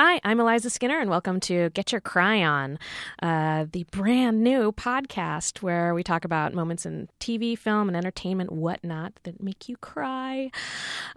[0.00, 2.78] Hi, I'm Eliza Skinner, and welcome to Get Your Cry On,
[3.20, 8.52] uh, the brand new podcast where we talk about moments in TV, film, and entertainment,
[8.52, 10.52] whatnot, that make you cry.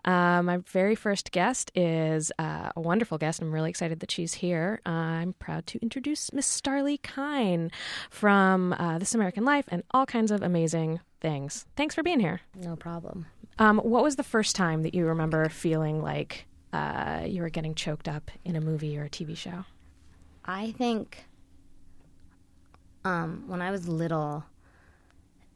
[0.03, 3.39] Uh, my very first guest is uh, a wonderful guest.
[3.39, 4.81] I'm really excited that she's here.
[4.83, 7.69] Uh, I'm proud to introduce Miss Starlee Kine
[8.09, 11.67] from uh, This American Life and all kinds of amazing things.
[11.75, 12.41] Thanks for being here.
[12.55, 13.27] No problem.
[13.59, 17.75] Um, what was the first time that you remember feeling like uh, you were getting
[17.75, 19.65] choked up in a movie or a TV show?
[20.45, 21.25] I think
[23.03, 24.43] um, when I was little,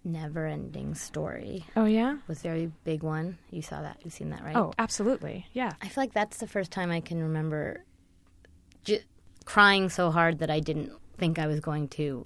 [0.04, 2.18] Never Ending Story Oh yeah.
[2.28, 3.38] was a very big one.
[3.50, 3.98] You saw that.
[4.04, 4.56] You've seen that, right?
[4.56, 5.48] Oh, absolutely.
[5.54, 5.74] Yeah.
[5.82, 7.84] I feel like that's the first time I can remember
[8.84, 9.04] j-
[9.46, 12.26] crying so hard that I didn't think I was going to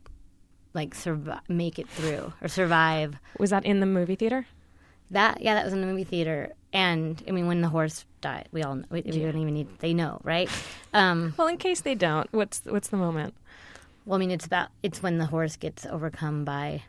[0.73, 3.15] like survive, make it through or survive.
[3.39, 4.45] Was that in the movie theater?
[5.11, 6.51] That yeah, that was in the movie theater.
[6.71, 9.93] And I mean, when the horse died, we all we, we don't even need they
[9.93, 10.49] know, right?
[10.93, 13.33] Um, Well, in case they don't, what's what's the moment?
[14.05, 16.83] Well, I mean, it's about it's when the horse gets overcome by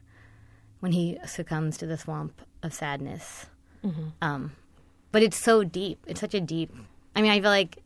[0.81, 3.47] when he succumbs to the swamp of sadness.
[4.21, 4.53] Um,
[5.13, 5.99] but it's so deep.
[6.07, 6.71] It's such a deep.
[7.17, 7.79] I mean, I feel like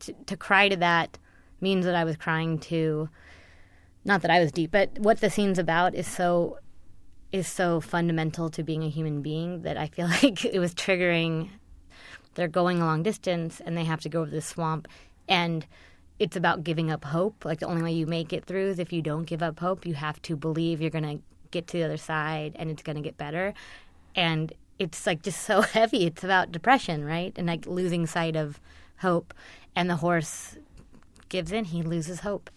[0.00, 1.18] to, to cry to that
[1.60, 3.08] means that I was crying to.
[4.04, 6.58] Not that I was deep, but what the scene's about is so
[7.32, 11.50] is so fundamental to being a human being that I feel like it was triggering.
[12.34, 14.86] They're going a long distance and they have to go over the swamp,
[15.28, 15.66] and
[16.18, 17.44] it's about giving up hope.
[17.44, 19.86] Like the only way you make it through is if you don't give up hope.
[19.86, 22.96] You have to believe you're going to get to the other side and it's going
[22.96, 23.54] to get better.
[24.14, 26.06] And it's like just so heavy.
[26.06, 27.32] It's about depression, right?
[27.36, 28.60] And like losing sight of
[28.98, 29.32] hope.
[29.76, 30.56] And the horse
[31.28, 31.66] gives in.
[31.66, 32.50] He loses hope.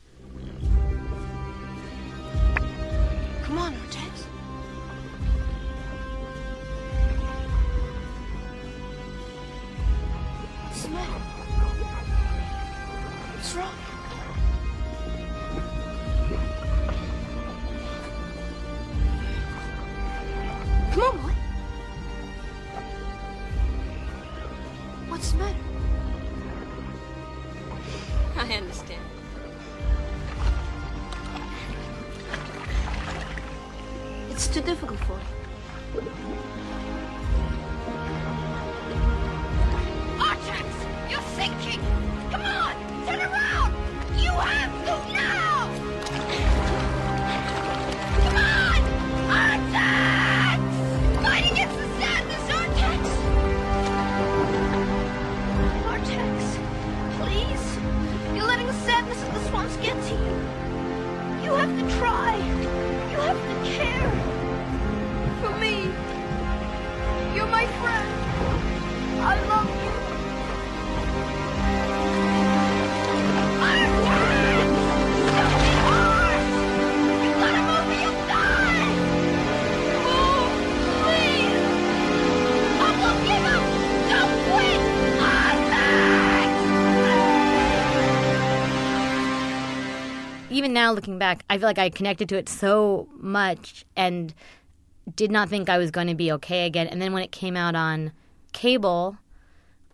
[3.43, 3.75] Come on,
[10.81, 11.11] What's the matter?
[13.35, 13.75] What's wrong?
[20.91, 21.35] Come on, boy.
[25.09, 25.57] What's the matter?
[28.37, 29.05] I understand.
[34.31, 36.60] It's too difficult for you.
[41.65, 41.83] You're!
[42.31, 43.73] Come on, turn around!
[44.19, 44.80] You have
[90.91, 94.33] now looking back, I feel like I connected to it so much and
[95.15, 96.87] did not think I was going to be okay again.
[96.87, 98.11] And then when it came out on
[98.53, 99.17] cable,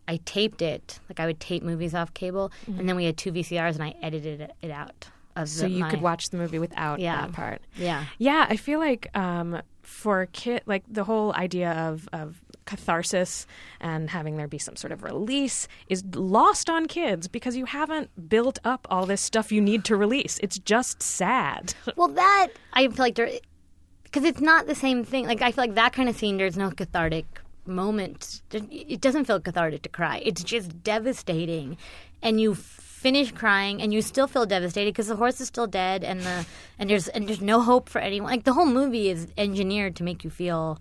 [0.08, 1.00] I taped it.
[1.10, 3.96] Like I would tape movies off cable, and then we had two VCRs, and I
[4.02, 5.08] edited it, out.
[5.36, 7.22] Of So the, you my- could watch the movie without Yeah.
[7.22, 7.62] that part.
[7.76, 8.06] Yeah.
[8.18, 13.48] Yeah, I feel like um, for kid, like the whole idea of, of catharsis
[13.82, 18.30] and having there be some sort of release is lost on kids because you haven't
[18.30, 20.40] built up all this stuff you need to release.
[20.44, 21.74] It's just sad.
[21.96, 23.32] Well, that I feel like there,
[24.04, 25.26] because it's not the same thing.
[25.26, 27.26] Like I feel like that kind of scene, there's no cathartic
[27.66, 28.42] moment.
[28.52, 30.22] It doesn't feel cathartic to cry.
[30.24, 31.78] It's just devastating,
[32.22, 36.04] and you finish crying, and you still feel devastated because the horse is still dead,
[36.04, 36.46] and the
[36.78, 38.32] and there's and there's no hope for anyone.
[38.32, 40.80] Like the whole movie is engineered to make you feel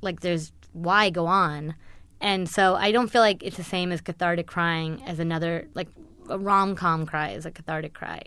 [0.00, 1.74] like there's why go on.
[2.20, 5.88] And so I don't feel like it's the same as cathartic crying as another like
[6.28, 8.22] a rom com cry is a cathartic cry.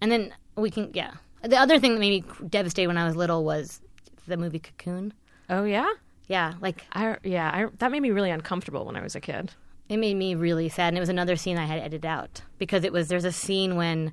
[0.00, 1.14] And then we can, yeah.
[1.42, 3.80] The other thing that made me devastated when I was little was
[4.26, 5.12] the movie Cocoon.
[5.50, 5.88] Oh yeah,
[6.26, 9.52] Yeah, like I yeah I, that made me really uncomfortable when I was a kid.
[9.88, 10.88] it made me really sad.
[10.88, 13.76] And it was another scene I had edited out because it was there's a scene
[13.76, 14.12] when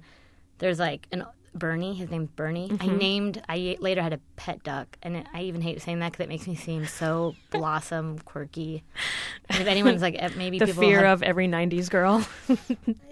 [0.60, 2.66] there's like an Bernie, his name's Bernie.
[2.66, 2.98] I mm-hmm.
[2.98, 6.24] named, I later had a pet duck, and it, I even hate saying that because
[6.26, 8.84] it makes me seem so blossom quirky.
[9.50, 12.26] And if anyone's like, maybe The fear have- of every '90s girl.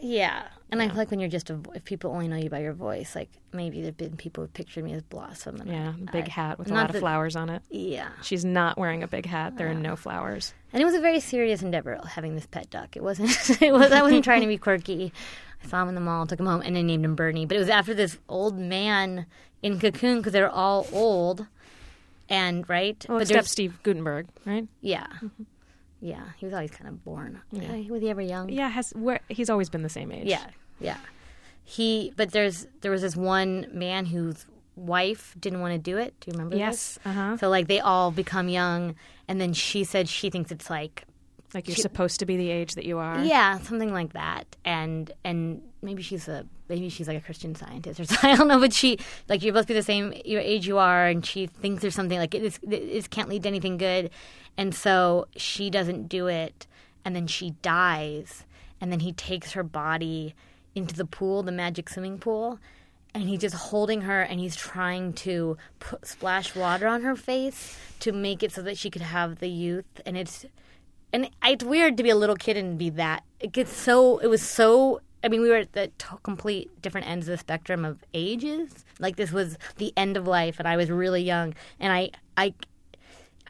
[0.01, 0.43] Yeah.
[0.69, 2.73] And I feel like when you're just a, if people only know you by your
[2.73, 5.61] voice, like maybe there've been people who pictured me as Blossom.
[5.61, 7.61] And Yeah, I- big I- hat with a lot of flowers on it.
[7.69, 9.55] Yeah, She's not wearing a big hat.
[9.55, 10.53] There are no flowers.
[10.73, 12.97] and it was a very serious endeavor having this pet duck.
[12.97, 13.29] It wasn't.
[13.61, 13.91] It was.
[13.91, 15.13] I wasn't trying to be quirky.
[15.63, 17.45] I saw him in the mall, took him home, and I named him Bernie.
[17.45, 19.25] But it was after this old man
[19.61, 21.47] in Cocoon because they're all old,
[22.29, 23.03] and right.
[23.07, 24.67] Well, but except there's- Steve Guttenberg, right?
[24.81, 25.07] yeah,
[26.01, 26.23] yeah.
[26.37, 27.41] He was always kind of born.
[27.55, 28.49] Uh, was he ever young?
[28.49, 30.27] Yeah, has where he's always been the same age.
[30.27, 30.45] Yeah,
[30.79, 30.97] yeah.
[31.63, 34.45] He, but there's there was this one man whose
[34.75, 36.13] wife didn't want to do it.
[36.19, 36.57] Do you remember?
[36.57, 36.95] Yes.
[36.95, 36.99] this?
[37.05, 37.37] Uh huh.
[37.37, 38.95] So like they all become young,
[39.29, 41.05] and then she said she thinks it's like
[41.53, 43.23] Like you're supposed to be the age that you are.
[43.23, 44.45] yeah, something like that.
[44.65, 48.29] And and maybe she's a maybe she's like a Christian scientist or something.
[48.29, 48.97] I don't know, but she
[49.29, 51.95] like you're supposed to be the same your age you are, and she thinks there's
[51.95, 54.09] something like it is it can't lead to anything good,
[54.57, 56.67] and so she doesn't do it,
[57.05, 58.45] and then she dies,
[58.81, 60.35] and then he takes her body
[60.75, 62.59] into the pool, the magic swimming pool.
[63.15, 67.77] And he's just holding her, and he's trying to put, splash water on her face
[67.99, 70.01] to make it so that she could have the youth.
[70.03, 70.47] And it's
[71.13, 73.23] and it's weird to be a little kid and be that.
[73.39, 74.17] It gets so.
[74.17, 74.99] It was so.
[75.23, 78.83] I mean, we were at the t- complete different ends of the spectrum of ages.
[78.99, 82.53] Like this was the end of life, and I was really young, and I, I,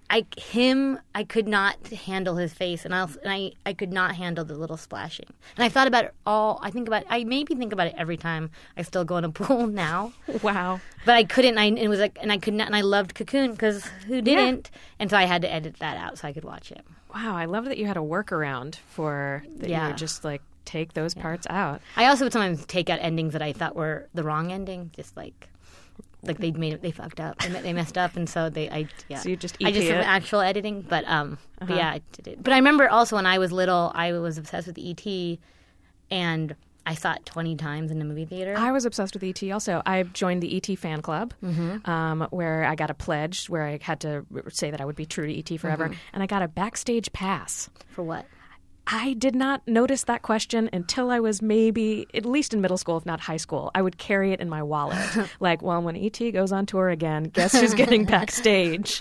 [0.10, 4.16] I, him, I could not handle his face, and I, and I, I could not
[4.16, 5.26] handle the little splashing.
[5.56, 6.60] And I thought about it all.
[6.62, 7.06] I think about.
[7.10, 10.12] I maybe think about it every time I still go in a pool now.
[10.44, 10.82] Wow.
[11.06, 11.58] But I couldn't.
[11.58, 12.68] I it was like, and I could not.
[12.68, 14.70] And I loved Cocoon because who didn't?
[15.00, 16.86] And so I had to edit that out so I could watch it.
[17.14, 17.36] Wow.
[17.36, 19.68] I love that you had a workaround for that.
[19.70, 19.88] You Yeah.
[19.88, 21.82] would just like take those parts out.
[21.96, 25.16] I also would sometimes take out endings that I thought were the wrong ending, just
[25.18, 25.50] like
[26.26, 28.88] like they made it, they fucked up, they, they messed up, and so they I
[29.10, 29.18] yeah.
[29.18, 32.44] So you just I just some actual editing, but um, but yeah, I did it.
[32.44, 35.38] But I remember also when I was little, I was obsessed with ET,
[36.10, 36.56] and
[36.86, 38.56] I saw it twenty times in the movie theater.
[38.58, 39.82] I was obsessed with ET also.
[39.86, 41.90] I joined the ET fan club Mm-hmm.
[41.90, 45.06] um, where I got a pledge where I had to say that I would be
[45.06, 45.86] true to ET forever.
[45.86, 46.00] Mm-hmm.
[46.14, 47.70] And I got a backstage pass.
[47.90, 48.26] for what?
[48.86, 52.98] I did not notice that question until I was maybe at least in middle school,
[52.98, 53.72] if not high school.
[53.74, 55.00] I would carry it in my wallet.
[55.40, 59.00] like, well, when ET goes on tour again, guess who's getting backstage?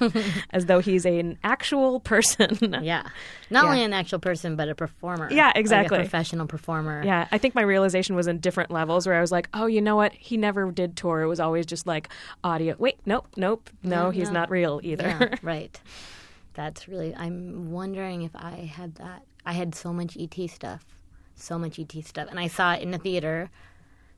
[0.51, 2.57] As though he's an actual person.
[2.83, 3.03] Yeah,
[3.51, 3.71] not Yeah.
[3.71, 5.29] only an actual person, but a performer.
[5.33, 5.99] Yeah, Like a exactly.
[5.99, 7.03] professional performer.
[7.05, 9.81] Yeah, I think my realization was in different levels where I was like, oh, you
[9.81, 10.13] know what?
[10.13, 11.23] He never did tour.
[11.23, 12.09] It was always just like
[12.45, 12.77] audio.
[12.79, 13.69] Wait, nope, nope.
[13.83, 15.05] No, he's not real either.
[15.09, 15.81] Yeah, right.
[16.55, 17.15] That's really.
[17.17, 19.23] I'm wondering if I had that.
[19.45, 20.85] I had so much ET stuff,
[21.35, 23.51] so much ET stuff, and I saw it in the theater.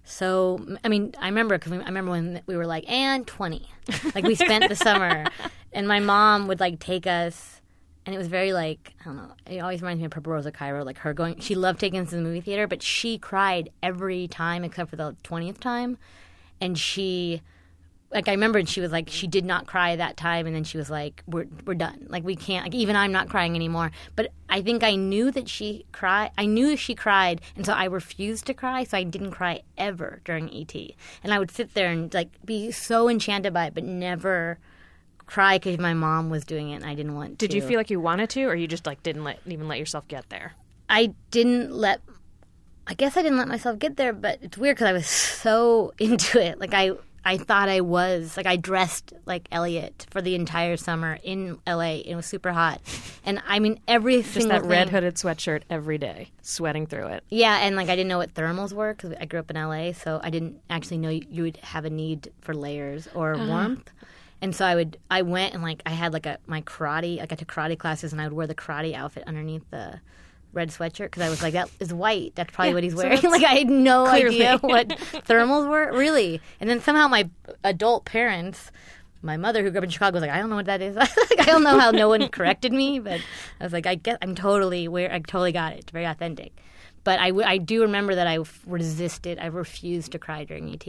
[0.05, 3.69] So I mean, I remember because I remember when we were like, and twenty,
[4.15, 5.27] like we spent the summer,
[5.73, 7.61] and my mom would like take us,
[8.05, 9.33] and it was very like I don't know.
[9.47, 11.41] It always reminds me of Purple Rose of Cairo, like her going.
[11.41, 14.97] She loved taking us to the movie theater, but she cried every time except for
[14.97, 15.97] the twentieth time,
[16.61, 17.41] and she
[18.15, 20.65] like I remember, and she was like she did not cry that time and then
[20.65, 23.91] she was like we're we're done like we can't like even I'm not crying anymore
[24.17, 27.85] but I think I knew that she cried I knew she cried and so I
[27.85, 30.75] refused to cry so I didn't cry ever during ET
[31.23, 34.59] and I would sit there and like be so enchanted by it but never
[35.27, 37.63] cry because my mom was doing it and I didn't want to Did to you
[37.63, 40.29] feel like you wanted to, or you just like didn't let even let yourself get
[40.31, 40.53] there?
[40.89, 42.01] I didn't let.
[42.87, 45.95] I guess I didn't let myself get there, but it's weird because I was so
[45.99, 46.59] into it.
[46.59, 46.93] Like I,
[47.25, 48.37] I thought I was.
[48.37, 52.01] Like I dressed like Elliot for the entire summer in L.A.
[52.01, 52.81] It was super hot,
[53.25, 57.25] and I mean every Just that red hooded sweatshirt every day, sweating through it.
[57.31, 59.93] Yeah, and like I didn't know what thermals were because I grew up in LA,
[59.93, 63.47] so I didn't actually know you, you would have a need for layers or uh-huh.
[63.47, 63.91] warmth.
[64.43, 67.21] And so I would, I went and like I had like a my karate.
[67.23, 70.01] I got to karate classes, and I would wear the karate outfit underneath the
[70.55, 72.33] red sweatshirt because I was like, that is white.
[72.35, 73.11] That's probably Yeah, what he's wearing.
[73.17, 74.37] that's- like I had no Clearly.
[74.47, 74.89] idea what
[75.29, 76.41] thermals were really.
[76.61, 77.29] And then somehow my
[77.63, 78.71] adult parents.
[79.23, 80.97] My mother, who grew up in Chicago, was like, "I don't know what that is.
[80.97, 81.09] like,
[81.41, 83.23] I don't know how no one corrected me, but
[83.59, 85.79] I was like, I guess I'm totally where I totally got it.
[85.79, 86.53] It's very authentic."
[87.05, 89.39] But I, w- I do remember that I resisted.
[89.39, 90.87] I refused to cry during ET.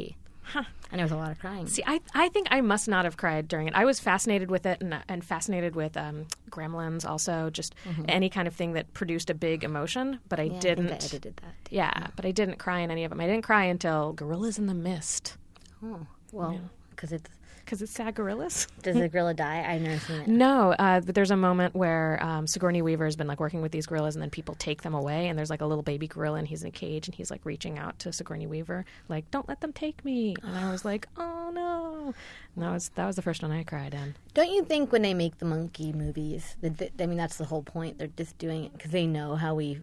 [0.53, 1.67] And there was a lot of crying.
[1.67, 3.73] See, I, I think I must not have cried during it.
[3.75, 7.73] I was fascinated with it and, and fascinated with um, Gremlins also, just
[8.07, 10.91] any kind of thing that produced a big emotion, but I Yeah, didn't.
[10.91, 11.55] I edited that.
[11.65, 11.75] too.
[11.75, 13.19] Yeah, but I didn't cry in any of them.
[13.19, 15.35] I didn't cry until Gorillas in the Mist.
[15.83, 16.59] Oh, well,
[16.91, 17.29] because it's
[17.65, 18.67] Because it's sad gorillas.
[18.83, 19.65] does the gorilla die?
[19.67, 20.27] I've never seen it.
[20.27, 23.71] No, uh, but there's a moment where um, Sigourney Weaver has been like working with
[23.71, 26.37] these gorillas, and then people take them away, and there's like a little baby gorilla,
[26.37, 29.47] and he's in a cage, and he's like reaching out to Sigourney Weaver, like, "Don't
[29.49, 32.13] let them take me." And I was like, "Oh no!"
[32.55, 34.15] And that was that was the first one I cried in.
[34.35, 37.45] Don't you think when they make the monkey movies, that, that- I mean, that's the
[37.45, 37.97] whole point.
[37.97, 39.81] They're just doing it because they know how we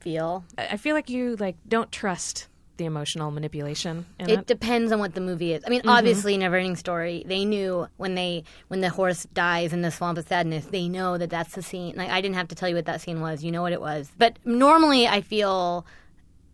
[0.00, 0.44] feel.
[0.58, 2.48] I I feel like you like don't trust
[2.80, 4.38] the emotional manipulation in it.
[4.40, 5.62] It depends on what the movie is.
[5.64, 5.88] I mean, Mm-hmm.
[5.90, 10.18] obviously, in Neverending Story, they knew when they when the horse dies in the swamp
[10.18, 11.94] of sadness, they know that that's the scene.
[11.96, 13.80] Like I didn't have to tell you what that scene was; you know what it
[13.80, 14.10] was.
[14.18, 15.86] But normally, I feel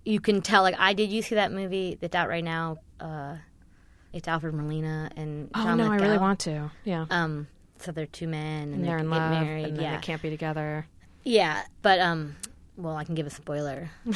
[0.05, 0.63] you can tell.
[0.63, 1.11] Like I did.
[1.11, 2.77] You see that movie that's out right now?
[3.01, 3.37] Uh,
[4.13, 6.71] it's Alfred Molina and oh John no, I really want to.
[6.85, 7.47] Yeah, Um,
[7.79, 9.67] so they're two men and, and they they're in love, married.
[9.67, 10.87] and yeah, they can't be together.
[11.23, 11.65] yeah.
[11.83, 12.37] But um,
[12.79, 13.91] well, I can give a spoiler.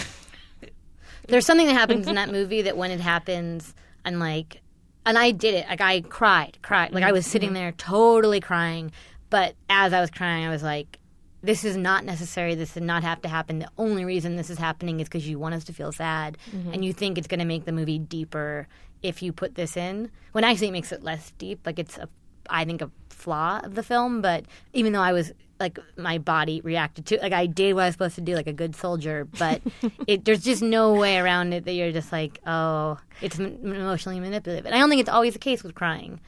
[1.31, 4.61] There's something that happens in that movie that when it happens, and like,
[5.07, 5.69] and I did it.
[5.69, 6.93] Like I cried, cried.
[6.93, 7.55] Like I was sitting mm-hmm.
[7.55, 8.93] there totally crying.
[9.31, 10.99] But as I was crying, I was like,
[11.43, 12.55] "This is not necessary.
[12.55, 13.61] This did not have to happen.
[13.61, 16.73] The only reason this is happening is because you want us to feel sad, mm-hmm.
[16.73, 18.67] and you think it's going to make the movie deeper
[19.03, 20.11] if you put this in.
[20.33, 21.61] When actually it makes it less deep.
[21.65, 22.09] Like it's a,
[22.49, 24.21] I think a flaw of the film.
[24.21, 27.87] But even though I was like my body reacted to like I did what I
[27.87, 29.61] was supposed to do like a good soldier but
[30.07, 34.21] it there's just no way around it that you're just like oh it's m- emotionally
[34.21, 34.67] manipulative.
[34.67, 36.21] And I don't think it's always the case with crying.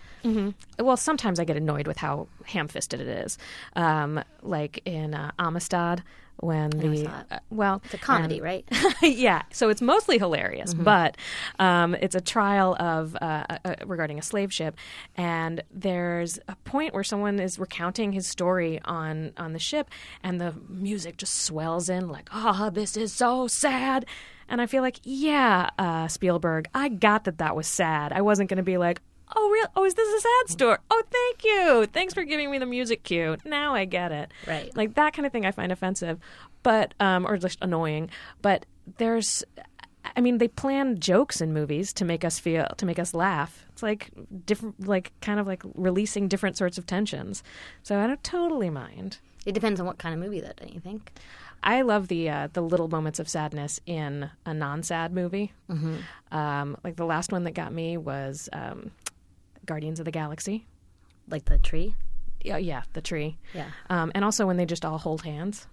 [0.78, 3.38] Well, sometimes I get annoyed with how ham-fisted it is.
[3.74, 6.02] Um, like in uh, Amistad,
[6.42, 8.64] when the uh, well, it's a comedy and- right
[9.02, 10.84] yeah, so it's mostly hilarious, Mm-hmm.
[10.84, 11.16] but
[11.58, 14.76] um, it's a trial of uh, uh, regarding a slave ship,
[15.16, 19.88] and there's a point where someone is recounting his story on on the ship,
[20.22, 24.04] and the music just swells in like, "Ah, this is so sad,"
[24.48, 28.12] and I feel like, yeah, uh, Spielberg, I got that that was sad.
[28.12, 29.00] I wasn't going to be like.
[29.34, 29.66] Oh, real?
[29.76, 30.76] Oh, is this a sad story?
[30.90, 31.86] Oh, thank you.
[31.86, 33.36] Thanks for giving me the music cue.
[33.44, 34.30] Now I get it.
[34.46, 34.74] Right.
[34.76, 36.18] Like that kind of thing I find offensive,
[36.62, 38.10] but um, or just annoying.
[38.42, 38.66] But
[38.98, 39.42] there's,
[40.16, 43.64] I mean, they plan jokes in movies to make us feel, to make us laugh.
[43.72, 44.10] It's like
[44.44, 47.42] different, like kind of like releasing different sorts of tensions.
[47.82, 49.18] So I don't totally mind.
[49.46, 51.10] it depends on what kind of movie that don't you think
[51.64, 55.52] I love the uh, the little moments of sadness in a non-sad movie.
[55.70, 56.36] Mm-hmm.
[56.36, 58.90] Um, like the last one that got me was um,
[59.66, 60.66] Guardians of the Galaxy.
[61.28, 61.94] like the tree
[62.42, 63.38] Yeah, yeah, the tree.
[63.54, 65.66] yeah Um, and also when they just all hold hands.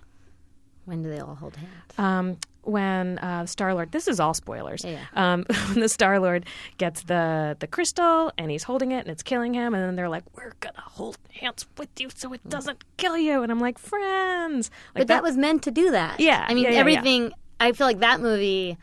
[0.85, 4.83] when do they all hold hands um, when uh, Star Lord, this is all spoilers.
[4.85, 6.45] Yeah, Um, when the Star Lord
[6.77, 10.09] gets the the crystal and he's holding it and it's killing him, and then they're
[10.09, 13.79] like, "We're gonna hold hands with you so it doesn't kill you," and I'm like,
[13.79, 16.79] "Friends." Like but that, was meant to do that Yeah, I mean yeah, yeah.
[16.79, 18.77] everything I feel like that movie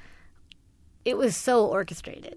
[1.04, 2.36] it was so orchestrated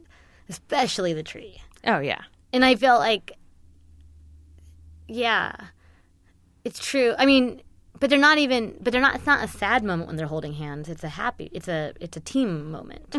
[0.49, 2.21] especially the tree oh yeah,
[2.51, 3.34] and I felt like,
[5.08, 5.53] yeah,
[6.63, 7.15] it's true.
[7.18, 7.62] I mean,
[8.00, 8.75] but they're not even.
[8.82, 9.15] But they're not.
[9.15, 10.89] It's not a sad moment when they're holding hands.
[10.89, 11.50] It's a happy.
[11.51, 11.94] It's a.
[12.00, 13.12] It's a team moment.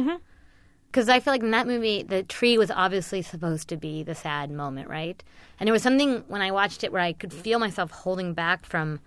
[0.87, 4.15] Because I feel like in that movie, the tree was obviously supposed to be the
[4.15, 5.23] sad moment, right?
[5.59, 8.67] And there was something when I watched it where I could feel myself holding back
[8.67, 9.01] from.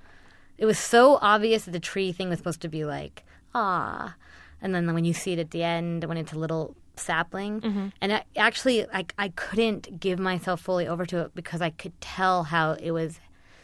[0.58, 4.16] It was so obvious that the tree thing was supposed to be like, ah,
[4.62, 7.88] and then when you see it at the end, when it's a little sapling, mm-hmm.
[8.02, 12.00] and I, actually, I, I couldn't give myself fully over to it because I could
[12.02, 13.20] tell how it was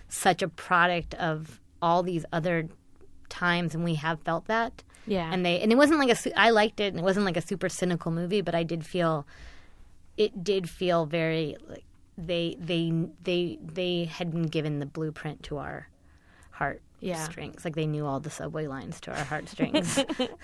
[0.07, 2.67] such a product of all these other
[3.29, 4.83] times, and we have felt that.
[5.07, 5.31] Yeah.
[5.33, 7.41] and they and it wasn't like a I liked it, and it wasn't like a
[7.41, 9.25] super cynical movie, but I did feel
[10.17, 11.85] it did feel very like
[12.17, 12.91] they they
[13.23, 15.87] they they had been given the blueprint to our
[16.51, 17.23] heart Yeah.
[17.23, 19.97] strings like they knew all the subway lines to our heartstrings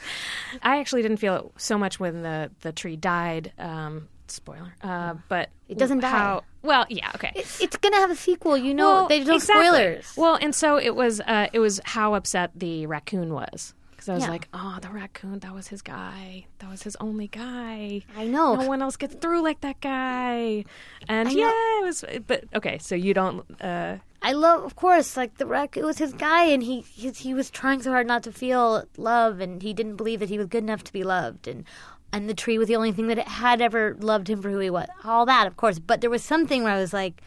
[0.62, 3.51] I actually didn't feel it so much when the the tree died.
[3.57, 6.09] Um, spoiler, uh, but It doesn't die.
[6.09, 7.31] How, well, yeah, okay.
[7.35, 9.41] It- it's gonna have a sequel you know Well, don't exactly.
[9.65, 11.21] spoilers Well, and so it was.
[11.21, 14.29] Uh, it was how upset the raccoon was because I was Yeah.
[14.31, 15.39] like, "Oh, the raccoon.
[15.39, 16.47] That was his guy.
[16.59, 18.01] That was his only guy.
[18.17, 18.55] I know.
[18.55, 20.65] No one else gets through like that guy."
[21.07, 22.03] And yeah, it was.
[22.25, 23.45] But okay, so you don't.
[23.62, 25.77] Uh, I love, of course, like the wreck.
[25.77, 28.84] It was his guy, and he, he he was trying so hard not to feel
[28.98, 31.63] love, and he didn't believe that he was good enough to be loved, and
[32.12, 34.70] and the tree was the only thing that had ever loved him for who he
[34.72, 34.88] was.
[35.03, 37.22] All that, of course, but there was something where I was like,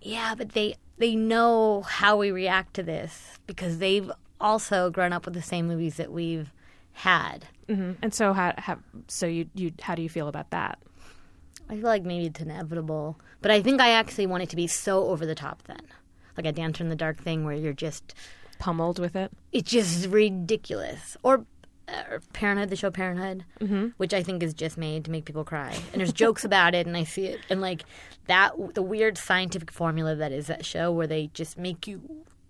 [0.00, 4.10] yeah, but they they know how we react to this because they've
[4.40, 6.50] also grown up with the same movies that we've
[6.92, 7.46] had.
[7.68, 7.96] mhm.
[8.02, 10.78] And so how, how so you you how do you feel about that?
[11.70, 14.66] I feel like maybe it's inevitable, but I think I actually want it to be
[14.66, 15.82] so over the top then,
[16.38, 18.14] like a Dancer in the Dark thing where you're just
[18.58, 19.30] Pummeled with it?
[19.52, 21.16] it's just ridiculous.
[21.22, 21.44] Or,
[21.86, 23.44] uh, or Parenthood, the show Parenthood,
[23.98, 25.76] which I think is just made to make people cry.
[25.92, 27.84] And there's jokes about it, and I see it, and like
[28.26, 32.00] that, the weird scientific formula that is that show, where they just make you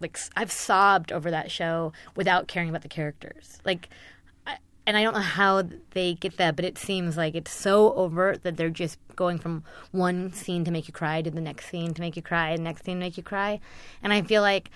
[0.00, 0.18] like.
[0.37, 3.88] I've sobbed over that show without caring about the characters, like.
[4.88, 8.42] And I don't know how they get that, but it seems like it's so overt
[8.45, 11.92] that they're just going from one scene to make you cry to the next scene
[11.92, 13.61] to make you cry, and next scene to make you cry.
[14.02, 14.71] And I feel like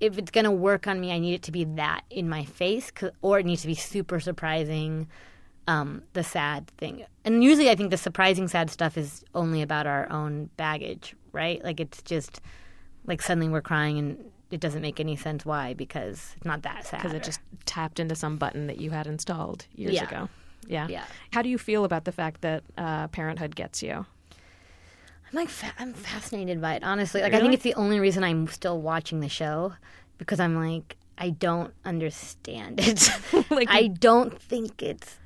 [0.00, 2.44] if it's going to work on me, I need it to be that in my
[2.44, 2.90] face,
[3.22, 5.06] or it needs to be super surprising.
[5.70, 7.04] um, the sad thing.
[7.24, 11.62] And usually, I think the surprising sad stuff is only about our own baggage, right?
[11.62, 12.40] Like it's just
[13.06, 16.84] like suddenly we're crying and it doesn't make any sense why because it's not that
[16.86, 16.98] sad.
[17.02, 20.04] because it just tapped into some button that you had installed years Yeah.
[20.08, 20.28] ago.
[20.66, 20.86] Yeah.
[20.88, 21.04] Yeah.
[21.32, 23.92] How do you feel about the fact that uh, Parenthood gets you?
[23.92, 26.82] I'm like fa- I'm fascinated by it.
[26.84, 29.74] Honestly, like I think it's the only reason I'm still watching the show
[30.18, 33.08] because I'm like I don't understand it.
[33.50, 35.18] Like I don't think it's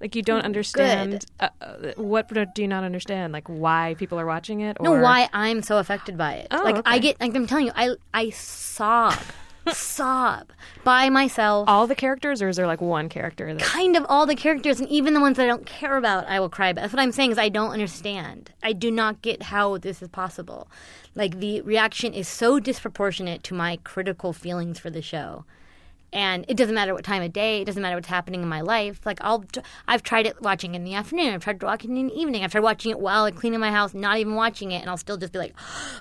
[0.00, 3.32] Like you don't understand uh, uh, what do you not understand?
[3.32, 4.78] Like why people are watching it?
[4.80, 6.48] Or no why I'm so affected by it.
[6.50, 9.18] Oh, like I get like I'm telling you, I I sob,
[9.72, 10.48] sob
[10.84, 11.68] by myself.
[11.68, 13.62] all the characters, or is there like one character that?
[13.62, 16.40] kind of all the characters and even the ones that I don't care about, I
[16.40, 16.72] will cry.
[16.72, 18.52] But that's what I'm saying is I don't understand.
[18.62, 20.68] I do not get how this is possible.
[21.14, 25.44] Like the reaction is so disproportionate to my critical feelings for the show.
[26.12, 27.62] And it doesn't matter what time of day.
[27.62, 29.00] It doesn't matter what's happening in my life.
[29.04, 29.44] Like I'll,
[29.86, 31.34] I've tried it watching in the afternoon.
[31.34, 32.42] I've tried watching it in the evening.
[32.42, 34.96] I've tried watching it while I'm cleaning my house, not even watching it, and I'll
[34.96, 35.54] still just be like,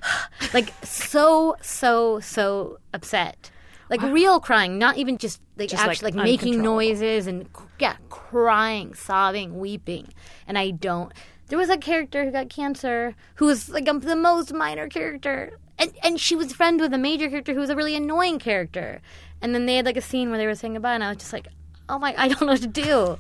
[0.53, 3.51] like so, so, so upset.
[3.89, 7.47] Like real crying, not even just like Just, actually like, making noises and
[7.79, 10.13] yeah, crying, sobbing, weeping,
[10.47, 11.11] and I don't.
[11.47, 15.91] There was a character who got cancer who was like the most minor character, and
[16.03, 19.01] and she was friends with a major character who was a really annoying character,
[19.41, 21.17] and then they had like a scene where they were saying goodbye, and I was
[21.17, 21.47] just like,
[21.87, 23.17] oh my, I don't know what to do.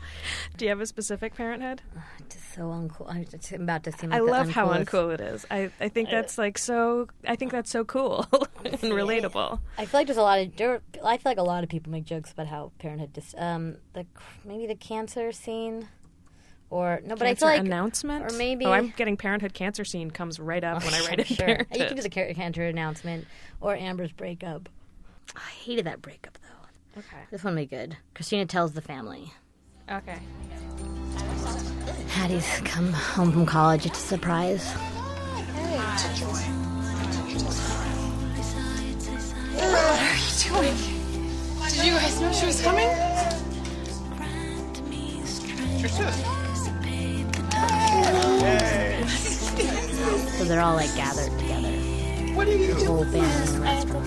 [0.57, 1.81] Do you have a specific Parenthood?
[2.19, 3.11] It's just so uncool.
[3.11, 4.11] I'm just about to seem.
[4.13, 5.45] I Like the love how uncool it is.
[5.49, 7.07] I, I think that's like so.
[7.27, 8.27] I think that's so cool
[8.65, 9.59] and relatable.
[9.79, 10.55] I feel like there's a lot of.
[10.55, 13.77] There, I feel like a lot of people make jokes about how Parenthood just um
[13.93, 14.05] the
[14.45, 15.87] maybe the cancer scene,
[16.69, 20.11] or no, but I feel like announcement, or maybe- oh, I'm getting Parenthood cancer scene
[20.11, 21.27] comes right up when I write it.
[21.27, 21.65] sure.
[21.73, 23.25] You can do the cancer announcement
[23.59, 24.69] or Amber's breakup.
[25.35, 26.99] I hated that breakup though.
[26.99, 27.17] Okay.
[27.31, 27.97] This one will be good.
[28.15, 29.31] Kristina tells the family.
[29.91, 30.19] Okay.
[32.09, 33.85] Haddie's come home from college.
[33.85, 34.71] It's a surprise.
[39.53, 40.77] What are you doing?
[41.69, 42.89] Did you guys know she was coming?
[50.37, 51.71] So they're all like gathered together.
[52.35, 52.85] What are you The doing?
[52.87, 54.05] whole family in a restaurant.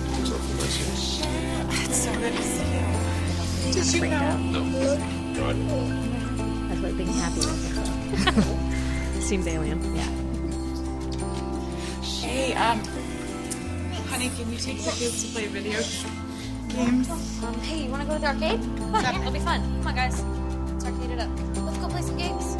[2.25, 4.01] It's good to see you.
[4.01, 4.31] Did you know?
[6.69, 9.25] That's what being happy is.
[9.27, 9.79] Seems alien.
[9.93, 10.03] Yeah.
[12.01, 12.79] Hey, um,
[14.07, 15.81] honey, can you take the kids to play video
[16.69, 17.09] games?
[17.43, 18.61] Um, hey, you want to go to the arcade?
[18.61, 19.61] Come on, it'll be fun.
[19.79, 20.23] Come on, guys.
[20.71, 21.29] Let's arcade it up.
[21.57, 22.55] Let's go play some games.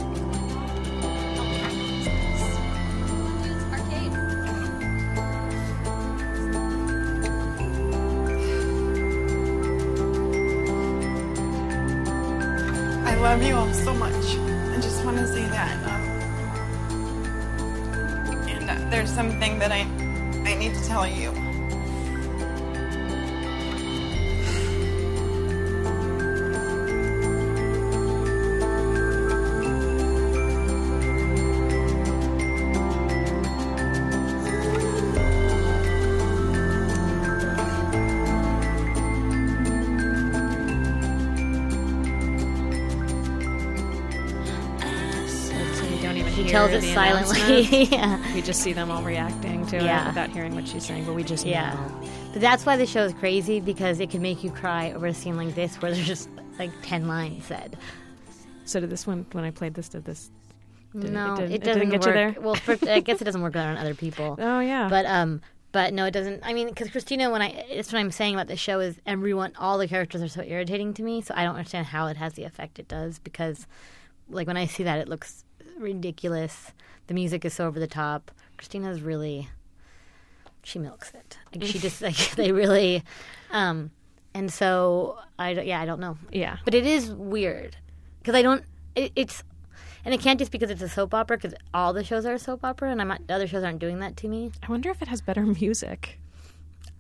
[20.94, 21.43] Need you.
[46.54, 47.84] We don't even He hear tells it silently.
[47.92, 48.34] yeah.
[48.36, 50.04] We just see them all reacting to Yeah.
[50.06, 51.74] it without hearing what she's saying, but we just Yeah.
[51.74, 52.08] know.
[52.32, 55.14] But that's why the show is crazy because it can make you cry over a
[55.14, 57.76] scene like this where there's just like 10 lines said.
[58.66, 59.90] So did this one when I played this?
[59.90, 60.30] Did this?
[60.98, 62.08] Did no, it, didn't, it it doesn't didn't get work.
[62.10, 62.36] you there.
[62.40, 64.38] Well, for, I guess it doesn't work on other people.
[64.40, 64.88] Oh yeah.
[64.90, 66.42] But um, but no, it doesn't.
[66.46, 69.54] I mean, because Kristina, when I it's what I'm saying about the show is everyone,
[69.58, 71.22] all the characters are so irritating to me.
[71.22, 73.66] So I don't understand how it has the effect it does because,
[74.30, 75.44] like when I see that, it looks
[75.78, 76.72] ridiculous.
[77.08, 78.32] The music is so over the top.
[78.58, 79.50] Kristina's really,
[80.64, 81.38] she milks it.
[81.54, 83.04] Like she just like they really,
[83.52, 83.92] um,
[84.34, 86.18] and so I don't- yeah I don't know.
[86.32, 86.58] yeah.
[86.66, 87.76] But it is weird
[88.20, 88.64] because I don't.
[88.96, 89.44] It, it's
[90.06, 92.40] and it can't just because it's a soap opera because all the shows are a
[92.40, 94.52] soap opera and I'm not, other shows aren't doing that to me.
[94.62, 96.20] I wonder if it has better music.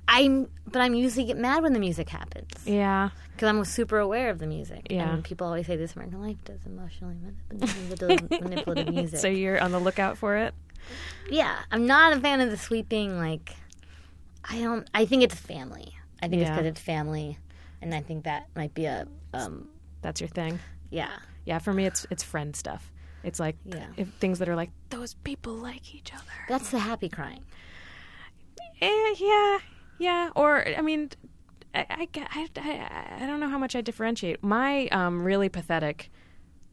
[0.07, 3.09] I'm but I'm usually get mad when the music happens Yeah.
[3.33, 4.87] because I'm super aware of the music.
[4.89, 5.13] Yeah.
[5.13, 7.15] And people always say this American Life does emotionally
[7.51, 9.19] manipulative, manipulative music.
[9.19, 10.53] So you're on the lookout for it.
[11.29, 13.55] yeah, I'm not a fan of the sweeping like.
[14.49, 14.89] I don't.
[14.93, 15.95] I think it's family.
[16.21, 17.37] I think it's because it's family,
[17.81, 19.69] and I think that might be a um
[20.01, 20.59] That's your thing.
[20.89, 21.11] yeah.
[21.45, 21.59] Yeah.
[21.59, 22.91] For me, it's it's friend stuff.
[23.23, 23.87] It's like Yeah.
[23.95, 26.23] if things that are like those people like each other.
[26.49, 27.43] That's the happy crying.
[28.81, 29.59] Eh, yeah,
[29.99, 30.29] yeah.
[30.35, 31.09] Or I mean,
[31.73, 34.43] I, I, I, I, don't know how much I differentiate.
[34.43, 36.11] My um, really pathetic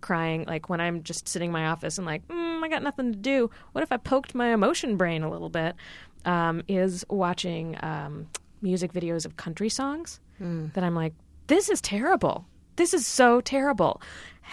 [0.00, 3.12] crying like when I'm just sitting in my office and like mm, I got nothing
[3.12, 3.50] to do.
[3.72, 5.74] What if I poked my emotion brain a little bit?
[6.26, 8.28] Um, is watching um,
[8.61, 11.14] music videos of country songs that I'm like,
[11.46, 12.46] this is terrible.
[12.76, 14.00] This is so terrible.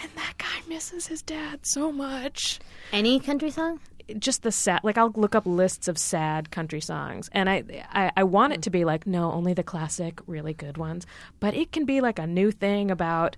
[0.02, 2.60] And that guy misses his dad so much
[2.92, 3.80] Any country song?
[4.18, 8.10] Just the sad like i'll look up lists of sad country songs and i i,
[8.16, 11.06] I want it to be like no only the classic really good ones.
[11.40, 13.36] But it can be like a new thing about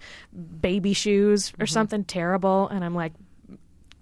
[0.60, 1.72] baby shoes or mm-hmm.
[1.72, 3.12] something terrible and i'm like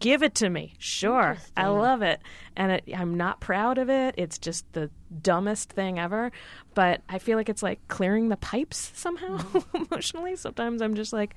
[0.01, 0.75] give it to me.
[0.79, 1.37] Sure.
[1.57, 2.21] I love it.
[2.55, 4.15] And it, i'm not proud of it.
[4.17, 4.91] It's just the
[5.23, 6.31] dumbest thing ever.
[6.75, 9.77] But i feel like it's like clearing the pipes somehow mm-hmm.
[9.93, 10.37] emotionally.
[10.37, 11.35] Sometimes i'm just like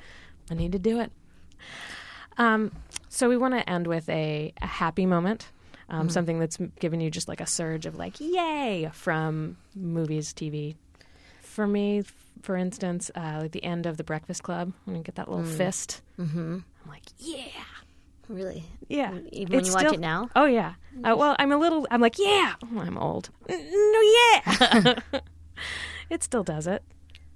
[0.49, 1.11] i need to do it
[2.37, 2.71] um,
[3.09, 5.49] so we want to end with a, a happy moment,
[5.89, 10.75] um, something that's given you just like a surge of like yay from movies, TV.
[11.41, 12.03] For me,
[12.41, 15.45] for instance, uh, like the end of The Breakfast Club when you get that little
[15.45, 16.01] fist.
[16.17, 16.59] Mm-hmm.
[16.83, 17.43] I'm like, yeah,
[18.29, 18.63] Really?
[18.87, 19.17] yeah.
[19.33, 20.29] Even when It's you watch still- it now?
[20.35, 20.75] Oh yeah.
[21.03, 21.85] Uh, well, I'm a little.
[21.91, 22.53] I'm like, yeah.
[22.63, 23.29] Oh, I'm old.
[23.49, 24.99] No, yeah.
[26.09, 26.83] it still does it.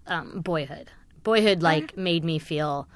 [0.08, 0.90] Um, Boyhood.
[1.24, 2.88] Boyhood like made me feel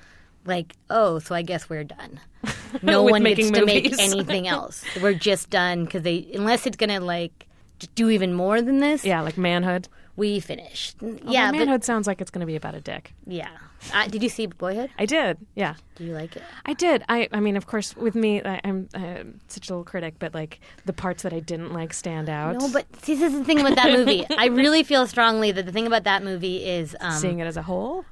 [0.49, 2.19] like, oh, so I guess we're done.
[2.83, 4.85] No one gets to make anything else.
[5.01, 7.47] We're just done because they unless it's gonna like
[7.95, 9.03] do even more than this.
[9.03, 9.88] Yeah, like manhood.
[10.15, 10.97] we finished.
[11.01, 13.13] Although yeah, manhood sounds like it's going to be about a dick.
[13.25, 13.49] yeah.
[13.93, 14.89] Uh, did you see Boyhood?
[14.99, 15.38] I did.
[15.55, 15.75] Yeah.
[15.95, 16.43] Do you like it?
[16.65, 17.03] I did.
[17.07, 20.33] I, I mean, of course, with me, I, I'm uh, such a little critic, but
[20.33, 22.57] like the parts that I didn't like stand out.
[22.59, 24.25] No, but see, this is the thing about that movie.
[24.38, 27.55] I really feel strongly that the thing about that movie is um, seeing it as
[27.55, 28.03] a whole.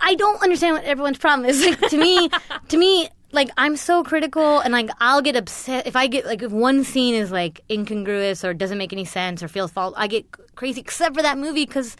[0.00, 1.64] I don't understand what everyone's problem is.
[1.64, 2.28] Like to me,
[2.68, 6.42] to me, like I'm so critical, and like I'll get upset if I get like
[6.42, 9.94] if one scene is like incongruous or doesn't make any sense or feels false.
[9.96, 11.96] I get crazy, except for that movie because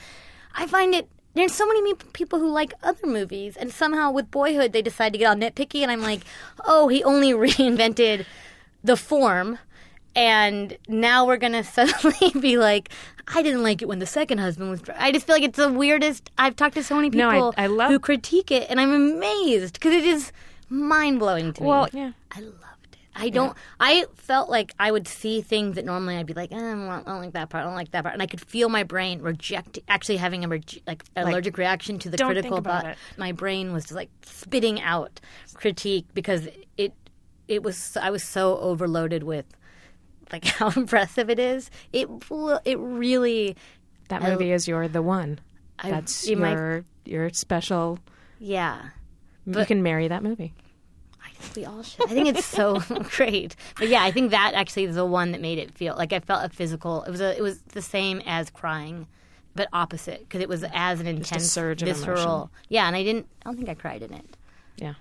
[0.55, 1.09] I find it.
[1.35, 5.19] There's so many people who like other movies, and somehow with Boyhood they decide to
[5.19, 6.23] get all nitpicky, and I'm like,
[6.65, 8.25] oh, he only reinvented
[8.83, 9.59] the form.
[10.19, 12.91] And now we're gonna suddenly be like,
[13.29, 14.83] I didn't like it when the second husband was.
[14.99, 16.31] I just feel like it's the weirdest.
[16.39, 18.93] I've talked to so many people No, I- I love- who critique it, and I'm
[18.93, 20.33] amazed because it is
[20.69, 21.69] mind blowing to me.
[21.69, 22.13] Well, yeah.
[22.33, 22.55] I loved
[22.93, 22.99] it.
[23.15, 23.57] I don't.
[23.81, 26.89] I felt like I would see things that normally I'd be like, eh, I, don't,
[26.89, 27.63] I don't like that part.
[27.63, 30.49] I don't like that part, and I could feel my brain reject, actually having a
[30.49, 32.59] reg- like allergic reaction to the don't critical.
[32.59, 32.93] about thought.
[32.93, 32.99] it.
[33.17, 35.21] My brain was just like spitting out
[35.55, 36.93] critique because it
[37.49, 37.97] it was.
[37.97, 39.47] I was so overloaded with
[40.33, 41.71] like how impressive it is.
[41.93, 42.09] It
[42.65, 43.57] it really
[44.09, 45.41] That movie is your the one.
[45.79, 47.99] I- That's in my- your your special.
[48.39, 48.91] yeah.
[49.47, 50.53] you can marry that movie.
[51.25, 52.05] I think we all should.
[52.11, 52.81] I think it's so
[53.17, 53.55] great.
[53.79, 56.21] But yeah, I think that actually is the one that made it feel like I
[56.21, 57.03] felt a physical.
[57.05, 59.07] It was a, it was the same as crying,
[59.55, 62.17] but opposite because it was as an intense, surge of visceral.
[62.23, 62.51] emotion.
[62.69, 63.27] Yeah, and I didn't.
[63.43, 64.37] I don't think I cried in it.
[64.77, 64.95] Yeah.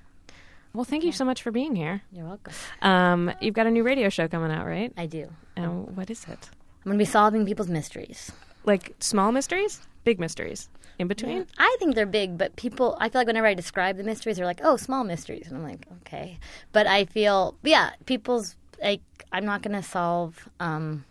[0.78, 2.04] Well, thank you so much for being here.
[2.12, 2.54] You're welcome.
[2.84, 4.94] Um, you've got a new radio show coming out, right?
[4.96, 5.28] I do.
[5.56, 6.52] And what is it?
[6.86, 8.32] I'm going to be solving people's mysteries.
[8.64, 11.48] Like small mysteries, big mysteries, in between.
[11.58, 14.46] I think they're big, but people, I feel like whenever I describe the mysteries, they're
[14.46, 15.48] like, oh, small mysteries.
[15.48, 16.38] And I'm like, okay.
[16.74, 21.06] But I feel, yeah, people's, like, I'm not going to solve, um,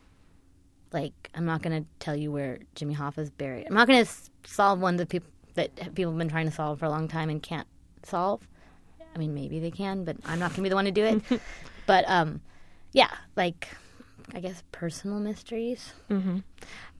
[0.92, 3.66] like, I'm not going to tell you where Jimmy Hoffa's buried.
[3.66, 4.12] I'm not going to
[4.44, 7.31] solve ones that people, that people have been trying to solve for a long time
[7.31, 7.66] and can't
[8.05, 8.46] solve.
[9.16, 11.05] I mean, maybe they can, but I'm not going to be the one to do
[11.05, 11.40] it.
[11.87, 12.42] but, um,
[12.92, 13.66] yeah, like,
[14.35, 15.94] I guess personal mysteries,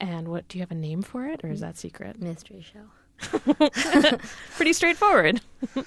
[0.00, 2.18] And what do you have a name for it, or is that secret?
[2.18, 2.88] mystery show.
[4.57, 5.42] Pretty straightforward.
[5.74, 5.87] That's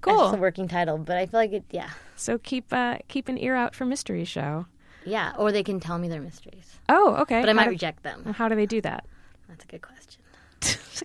[0.00, 0.30] cool.
[0.30, 1.90] the working title, but I feel like it, yeah.
[2.16, 4.64] So keep uh, keep an ear out for mystery show.
[5.04, 6.78] Yeah, or they can tell me their mysteries.
[6.88, 7.40] Oh, okay.
[7.40, 8.24] But I How might do- reject them.
[8.34, 9.04] How do they do that?
[9.48, 10.22] That's a good question.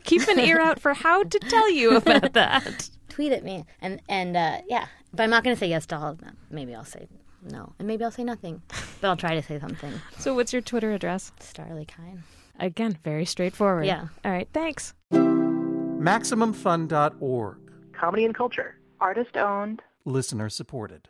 [0.05, 2.89] Keep an ear out for how to tell you about that.
[3.11, 3.65] Tweet at me.
[3.81, 6.37] And and uh, yeah, but I'm not going to say yes to all of them.
[6.49, 7.07] Maybe I'll say
[7.43, 8.61] no, and maybe I'll say nothing.
[9.01, 9.91] But I'll try to say something.
[10.17, 11.33] So what's your Twitter address?
[11.39, 12.23] Starlee Kine.
[12.59, 13.85] Again, very straightforward.
[13.85, 14.07] Yeah.
[14.23, 14.47] All right.
[14.53, 14.93] Thanks.
[15.11, 17.57] MaximumFun.org.
[17.93, 18.75] Comedy and culture.
[18.99, 19.81] Artist owned.
[20.05, 21.09] Listener supported.